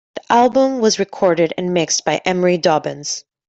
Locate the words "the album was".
0.15-0.97